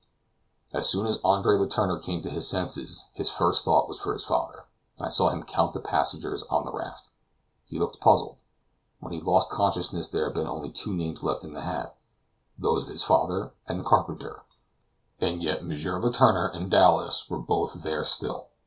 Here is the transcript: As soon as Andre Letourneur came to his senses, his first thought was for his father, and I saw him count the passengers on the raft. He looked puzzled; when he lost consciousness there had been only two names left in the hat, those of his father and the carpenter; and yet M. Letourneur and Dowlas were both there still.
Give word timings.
As 0.73 0.89
soon 0.89 1.05
as 1.05 1.19
Andre 1.23 1.59
Letourneur 1.59 1.99
came 2.01 2.23
to 2.23 2.29
his 2.31 2.47
senses, 2.47 3.05
his 3.13 3.29
first 3.29 3.63
thought 3.63 3.87
was 3.87 3.99
for 3.99 4.13
his 4.13 4.23
father, 4.25 4.65
and 4.97 5.05
I 5.05 5.09
saw 5.11 5.29
him 5.29 5.43
count 5.43 5.73
the 5.73 5.79
passengers 5.79 6.41
on 6.49 6.65
the 6.65 6.71
raft. 6.71 7.03
He 7.67 7.77
looked 7.77 7.99
puzzled; 7.99 8.37
when 8.99 9.13
he 9.13 9.21
lost 9.21 9.51
consciousness 9.51 10.07
there 10.07 10.25
had 10.25 10.33
been 10.33 10.47
only 10.47 10.71
two 10.71 10.95
names 10.95 11.21
left 11.21 11.43
in 11.43 11.53
the 11.53 11.61
hat, 11.61 11.95
those 12.57 12.81
of 12.81 12.89
his 12.89 13.03
father 13.03 13.51
and 13.67 13.79
the 13.79 13.83
carpenter; 13.83 14.41
and 15.19 15.43
yet 15.43 15.59
M. 15.59 15.69
Letourneur 15.69 16.47
and 16.51 16.71
Dowlas 16.71 17.29
were 17.29 17.37
both 17.37 17.75
there 17.83 18.03
still. 18.03 18.47